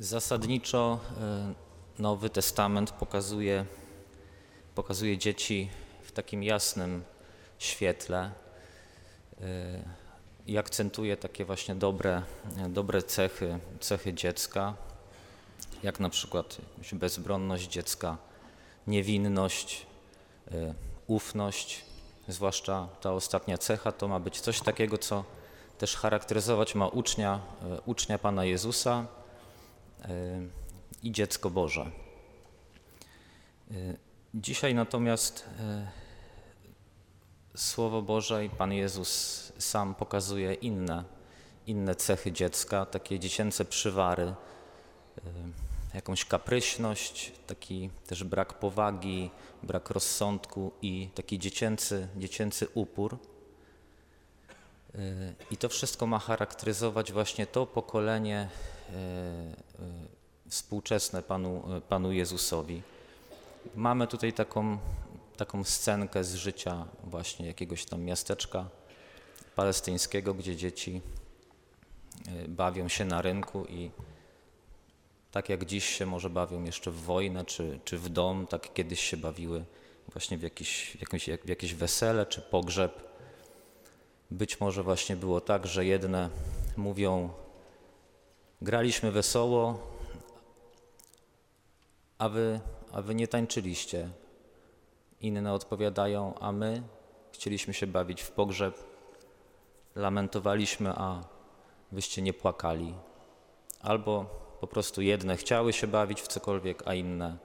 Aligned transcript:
Zasadniczo 0.00 0.98
e, 1.20 2.02
Nowy 2.02 2.30
Testament 2.30 2.90
pokazuje, 2.90 3.64
pokazuje 4.74 5.18
dzieci 5.18 5.70
w 6.02 6.12
takim 6.12 6.42
jasnym 6.42 7.04
świetle 7.58 8.18
e, 8.20 8.32
i 10.46 10.58
akcentuje 10.58 11.16
takie 11.16 11.44
właśnie 11.44 11.74
dobre, 11.74 12.22
dobre 12.68 13.02
cechy, 13.02 13.58
cechy 13.80 14.14
dziecka, 14.14 14.74
jak 15.82 16.00
na 16.00 16.10
przykład 16.10 16.58
bezbronność 16.92 17.68
dziecka, 17.68 18.16
niewinność, 18.86 19.86
e, 20.52 20.74
ufność, 21.06 21.84
zwłaszcza 22.28 22.88
ta 23.00 23.12
ostatnia 23.12 23.58
cecha 23.58 23.92
to 23.92 24.08
ma 24.08 24.20
być 24.20 24.40
coś 24.40 24.60
takiego, 24.60 24.98
co 24.98 25.24
też 25.78 25.96
charakteryzować 25.96 26.74
ma 26.74 26.88
ucznia, 26.88 27.40
ucznia 27.86 28.18
Pana 28.18 28.44
Jezusa, 28.44 29.06
i 31.02 31.12
dziecko 31.12 31.50
Boże. 31.50 31.90
Dzisiaj 34.34 34.74
natomiast 34.74 35.44
Słowo 37.56 38.02
Boże 38.02 38.44
i 38.44 38.50
Pan 38.50 38.72
Jezus 38.72 39.52
sam 39.58 39.94
pokazuje 39.94 40.54
inne, 40.54 41.04
inne 41.66 41.94
cechy 41.94 42.32
dziecka, 42.32 42.86
takie 42.86 43.18
dziecięce 43.18 43.64
przywary, 43.64 44.34
jakąś 45.94 46.24
kapryśność, 46.24 47.32
taki 47.46 47.90
też 48.06 48.24
brak 48.24 48.58
powagi, 48.58 49.30
brak 49.62 49.90
rozsądku 49.90 50.72
i 50.82 51.08
taki 51.14 51.38
dziecięcy, 51.38 52.08
dziecięcy 52.16 52.68
upór. 52.74 53.18
I 55.50 55.56
to 55.56 55.68
wszystko 55.68 56.06
ma 56.06 56.18
charakteryzować 56.18 57.12
właśnie 57.12 57.46
to 57.46 57.66
pokolenie 57.66 58.48
E, 58.90 58.96
e, 58.96 60.10
współczesne 60.48 61.22
Panu, 61.22 61.62
Panu 61.88 62.12
Jezusowi. 62.12 62.82
Mamy 63.74 64.06
tutaj 64.06 64.32
taką, 64.32 64.78
taką 65.36 65.64
scenkę 65.64 66.24
z 66.24 66.34
życia 66.34 66.86
właśnie 67.04 67.46
jakiegoś 67.46 67.84
tam 67.84 68.02
miasteczka 68.02 68.68
palestyńskiego, 69.56 70.34
gdzie 70.34 70.56
dzieci 70.56 71.00
e, 72.28 72.48
bawią 72.48 72.88
się 72.88 73.04
na 73.04 73.22
rynku 73.22 73.64
i 73.64 73.90
tak 75.32 75.48
jak 75.48 75.64
dziś 75.64 75.84
się 75.84 76.06
może 76.06 76.30
bawią 76.30 76.64
jeszcze 76.64 76.90
w 76.90 77.02
wojnę 77.02 77.44
czy, 77.44 77.80
czy 77.84 77.98
w 77.98 78.08
dom, 78.08 78.46
tak 78.46 78.72
kiedyś 78.74 79.00
się 79.00 79.16
bawiły 79.16 79.64
właśnie 80.12 80.38
w 80.38 80.42
jakieś, 80.42 80.96
w, 80.96 81.00
jakieś, 81.00 81.30
w 81.44 81.48
jakieś 81.48 81.74
wesele 81.74 82.26
czy 82.26 82.40
pogrzeb. 82.40 83.09
Być 84.30 84.60
może 84.60 84.82
właśnie 84.82 85.16
było 85.16 85.40
tak, 85.40 85.66
że 85.66 85.84
jedne 85.84 86.30
mówią 86.76 87.30
graliśmy 88.62 89.10
wesoło, 89.10 89.78
a 92.18 92.28
wy, 92.28 92.60
a 92.92 93.02
wy 93.02 93.14
nie 93.14 93.28
tańczyliście. 93.28 94.08
Inne 95.20 95.52
odpowiadają, 95.52 96.34
a 96.40 96.52
my 96.52 96.82
chcieliśmy 97.32 97.74
się 97.74 97.86
bawić 97.86 98.22
w 98.22 98.30
pogrzeb, 98.30 98.84
lamentowaliśmy, 99.94 100.90
a 100.90 101.24
wyście 101.92 102.22
nie 102.22 102.32
płakali. 102.32 102.94
Albo 103.80 104.26
po 104.60 104.66
prostu 104.66 105.02
jedne 105.02 105.36
chciały 105.36 105.72
się 105.72 105.86
bawić 105.86 106.20
w 106.20 106.28
cokolwiek, 106.28 106.82
a 106.86 106.94
inne, 106.94 107.36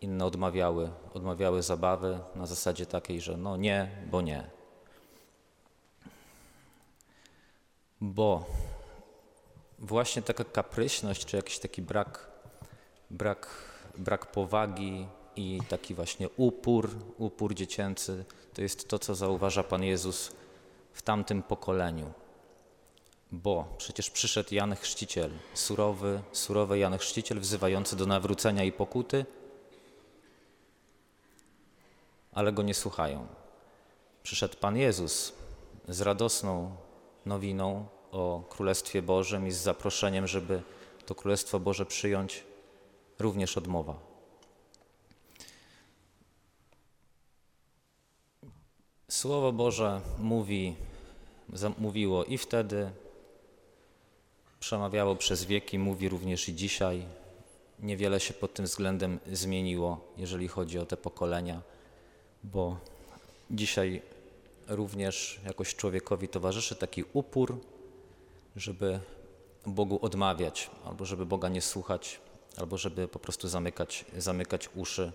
inne 0.00 0.24
odmawiały, 0.24 0.90
odmawiały 1.14 1.62
zabawy 1.62 2.18
na 2.34 2.46
zasadzie 2.46 2.86
takiej, 2.86 3.20
że 3.20 3.36
no 3.36 3.56
nie, 3.56 3.90
bo 4.10 4.20
nie. 4.20 4.59
Bo 8.00 8.44
właśnie 9.78 10.22
taka 10.22 10.44
kapryśność, 10.44 11.24
czy 11.24 11.36
jakiś 11.36 11.58
taki 11.58 11.82
brak, 11.82 12.30
brak, 13.10 13.48
brak 13.98 14.26
powagi 14.26 15.06
i 15.36 15.60
taki 15.68 15.94
właśnie 15.94 16.28
upór, 16.36 16.90
upór 17.18 17.54
dziecięcy, 17.54 18.24
to 18.54 18.62
jest 18.62 18.88
to, 18.88 18.98
co 18.98 19.14
zauważa 19.14 19.62
Pan 19.62 19.82
Jezus 19.82 20.32
w 20.92 21.02
tamtym 21.02 21.42
pokoleniu. 21.42 22.12
Bo 23.32 23.74
przecież 23.78 24.10
przyszedł 24.10 24.54
Jan 24.54 24.76
Chrzciciel, 24.76 25.30
surowy, 25.54 26.22
surowy 26.32 26.78
Jan 26.78 26.98
Chrzciciel, 26.98 27.40
wzywający 27.40 27.96
do 27.96 28.06
nawrócenia 28.06 28.64
i 28.64 28.72
pokuty, 28.72 29.24
ale 32.32 32.52
go 32.52 32.62
nie 32.62 32.74
słuchają. 32.74 33.26
Przyszedł 34.22 34.56
Pan 34.56 34.76
Jezus 34.76 35.32
z 35.88 36.00
radosną 36.00 36.76
nowiną, 37.26 37.86
o 38.12 38.42
Królestwie 38.48 39.02
Bożym 39.02 39.46
i 39.46 39.50
z 39.50 39.56
zaproszeniem, 39.56 40.26
żeby 40.26 40.62
to 41.06 41.14
Królestwo 41.14 41.60
Boże 41.60 41.86
przyjąć, 41.86 42.44
również 43.18 43.58
odmowa. 43.58 44.10
Słowo 49.08 49.52
Boże 49.52 50.00
mówi, 50.18 50.74
mówiło 51.78 52.24
i 52.24 52.38
wtedy, 52.38 52.90
przemawiało 54.60 55.16
przez 55.16 55.44
wieki, 55.44 55.78
mówi 55.78 56.08
również 56.08 56.48
i 56.48 56.54
dzisiaj. 56.54 57.04
Niewiele 57.78 58.20
się 58.20 58.34
pod 58.34 58.54
tym 58.54 58.64
względem 58.64 59.18
zmieniło, 59.32 60.00
jeżeli 60.16 60.48
chodzi 60.48 60.78
o 60.78 60.86
te 60.86 60.96
pokolenia, 60.96 61.62
bo 62.44 62.76
dzisiaj 63.50 64.02
również 64.70 65.40
jakoś 65.46 65.74
człowiekowi 65.74 66.28
towarzyszy 66.28 66.76
taki 66.76 67.04
upór 67.12 67.60
żeby 68.56 69.00
Bogu 69.66 69.98
odmawiać, 70.02 70.70
albo 70.84 71.04
żeby 71.04 71.26
Boga 71.26 71.48
nie 71.48 71.62
słuchać, 71.62 72.20
albo 72.56 72.78
żeby 72.78 73.08
po 73.08 73.18
prostu 73.18 73.48
zamykać, 73.48 74.04
zamykać 74.16 74.68
uszy 74.74 75.12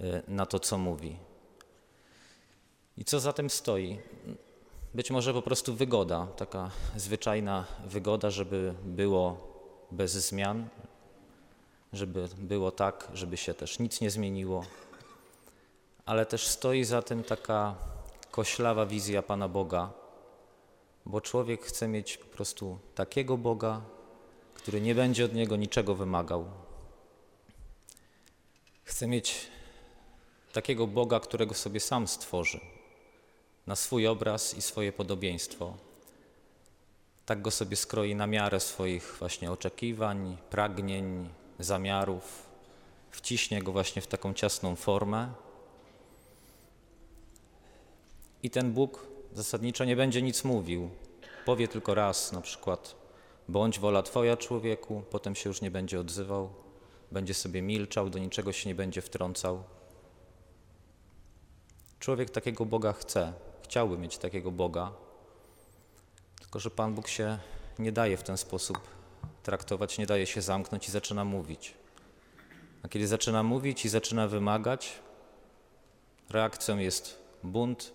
y, 0.00 0.22
na 0.28 0.46
to, 0.46 0.60
co 0.60 0.78
mówi. 0.78 1.16
I 2.96 3.04
co 3.04 3.20
za 3.20 3.32
tym 3.32 3.50
stoi? 3.50 3.98
Być 4.94 5.10
może 5.10 5.32
po 5.32 5.42
prostu 5.42 5.74
wygoda, 5.74 6.26
taka 6.36 6.70
zwyczajna 6.96 7.66
wygoda, 7.86 8.30
żeby 8.30 8.74
było 8.84 9.52
bez 9.90 10.12
zmian, 10.12 10.68
żeby 11.92 12.28
było 12.38 12.70
tak, 12.70 13.08
żeby 13.14 13.36
się 13.36 13.54
też 13.54 13.78
nic 13.78 14.00
nie 14.00 14.10
zmieniło, 14.10 14.64
ale 16.06 16.26
też 16.26 16.46
stoi 16.46 16.84
za 16.84 17.02
tym 17.02 17.24
taka 17.24 17.74
koślawa 18.32 18.86
wizja 18.86 19.22
Pana 19.22 19.48
Boga, 19.48 19.90
bo 21.06 21.20
człowiek 21.20 21.62
chce 21.62 21.88
mieć 21.88 22.16
po 22.16 22.26
prostu 22.26 22.78
takiego 22.94 23.36
Boga, 23.36 23.80
który 24.54 24.80
nie 24.80 24.94
będzie 24.94 25.24
od 25.24 25.34
niego 25.34 25.56
niczego 25.56 25.94
wymagał. 25.94 26.44
Chce 28.84 29.06
mieć 29.06 29.48
takiego 30.52 30.86
Boga, 30.86 31.20
którego 31.20 31.54
sobie 31.54 31.80
sam 31.80 32.08
stworzy, 32.08 32.60
na 33.66 33.76
swój 33.76 34.06
obraz 34.06 34.54
i 34.54 34.62
swoje 34.62 34.92
podobieństwo. 34.92 35.76
Tak 37.26 37.42
go 37.42 37.50
sobie 37.50 37.76
skroi 37.76 38.14
na 38.14 38.26
miarę 38.26 38.60
swoich 38.60 39.16
właśnie 39.18 39.52
oczekiwań, 39.52 40.36
pragnień, 40.50 41.28
zamiarów, 41.58 42.46
wciśnie 43.10 43.62
go 43.62 43.72
właśnie 43.72 44.02
w 44.02 44.06
taką 44.06 44.34
ciasną 44.34 44.76
formę. 44.76 45.32
I 48.42 48.50
ten 48.50 48.72
Bóg 48.72 49.06
zasadniczo 49.32 49.84
nie 49.84 49.96
będzie 49.96 50.22
nic 50.22 50.44
mówił. 50.44 50.90
Powie 51.44 51.68
tylko 51.68 51.94
raz, 51.94 52.32
na 52.32 52.40
przykład, 52.40 52.96
bądź 53.48 53.78
wola 53.78 54.02
Twoja, 54.02 54.36
człowieku, 54.36 55.02
potem 55.10 55.34
się 55.34 55.50
już 55.50 55.60
nie 55.60 55.70
będzie 55.70 56.00
odzywał, 56.00 56.50
będzie 57.12 57.34
sobie 57.34 57.62
milczał, 57.62 58.10
do 58.10 58.18
niczego 58.18 58.52
się 58.52 58.68
nie 58.68 58.74
będzie 58.74 59.02
wtrącał. 59.02 59.62
Człowiek 61.98 62.30
takiego 62.30 62.66
Boga 62.66 62.92
chce, 62.92 63.32
chciałby 63.62 63.98
mieć 63.98 64.18
takiego 64.18 64.50
Boga, 64.50 64.92
tylko 66.40 66.60
że 66.60 66.70
Pan 66.70 66.94
Bóg 66.94 67.08
się 67.08 67.38
nie 67.78 67.92
daje 67.92 68.16
w 68.16 68.22
ten 68.22 68.36
sposób 68.36 68.78
traktować, 69.42 69.98
nie 69.98 70.06
daje 70.06 70.26
się 70.26 70.42
zamknąć 70.42 70.88
i 70.88 70.90
zaczyna 70.90 71.24
mówić. 71.24 71.74
A 72.82 72.88
kiedy 72.88 73.06
zaczyna 73.06 73.42
mówić 73.42 73.84
i 73.84 73.88
zaczyna 73.88 74.28
wymagać, 74.28 74.98
reakcją 76.30 76.78
jest 76.78 77.18
bunt, 77.42 77.92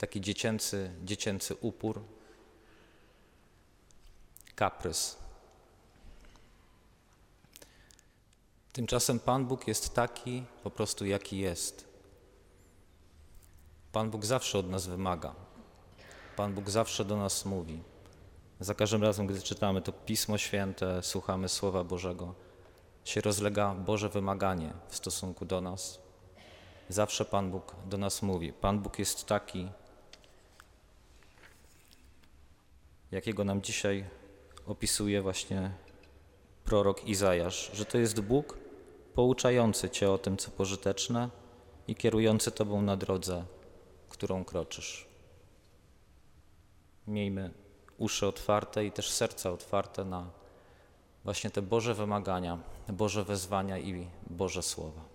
taki 0.00 0.20
dziecięcy, 0.20 0.90
dziecięcy 1.04 1.54
upór, 1.54 2.02
kaprys. 4.54 5.16
Tymczasem 8.72 9.20
Pan 9.20 9.46
Bóg 9.46 9.68
jest 9.68 9.94
taki 9.94 10.44
po 10.62 10.70
prostu, 10.70 11.06
jaki 11.06 11.38
jest. 11.38 11.88
Pan 13.92 14.10
Bóg 14.10 14.24
zawsze 14.24 14.58
od 14.58 14.70
nas 14.70 14.86
wymaga. 14.86 15.34
Pan 16.36 16.54
Bóg 16.54 16.70
zawsze 16.70 17.04
do 17.04 17.16
nas 17.16 17.44
mówi. 17.44 17.82
Za 18.60 18.74
każdym 18.74 19.02
razem, 19.02 19.26
gdy 19.26 19.42
czytamy 19.42 19.82
to 19.82 19.92
Pismo 19.92 20.38
Święte, 20.38 21.02
słuchamy 21.02 21.48
Słowa 21.48 21.84
Bożego, 21.84 22.34
się 23.04 23.20
rozlega 23.20 23.74
Boże 23.74 24.08
wymaganie 24.08 24.72
w 24.88 24.96
stosunku 24.96 25.44
do 25.44 25.60
nas. 25.60 25.98
Zawsze 26.88 27.24
Pan 27.24 27.50
Bóg 27.50 27.74
do 27.86 27.98
nas 27.98 28.22
mówi. 28.22 28.52
Pan 28.52 28.78
Bóg 28.78 28.98
jest 28.98 29.26
taki, 29.26 29.68
jakiego 33.12 33.44
nam 33.44 33.62
dzisiaj 33.62 34.04
opisuje 34.66 35.22
właśnie 35.22 35.70
prorok 36.64 37.04
Izajasz, 37.04 37.70
że 37.74 37.84
to 37.84 37.98
jest 37.98 38.20
Bóg 38.20 38.58
pouczający 39.14 39.90
Cię 39.90 40.10
o 40.10 40.18
tym, 40.18 40.36
co 40.36 40.50
pożyteczne 40.50 41.30
i 41.88 41.94
kierujący 41.94 42.50
Tobą 42.50 42.82
na 42.82 42.96
drodze, 42.96 43.44
którą 44.08 44.44
kroczysz. 44.44 45.06
Miejmy 47.06 47.50
uszy 47.98 48.26
otwarte 48.26 48.84
i 48.84 48.92
też 48.92 49.10
serca 49.10 49.50
otwarte 49.50 50.04
na 50.04 50.30
właśnie 51.24 51.50
te 51.50 51.62
Boże 51.62 51.94
wymagania, 51.94 52.58
Boże 52.88 53.24
wezwania 53.24 53.78
i 53.78 54.06
Boże 54.30 54.62
słowa. 54.62 55.09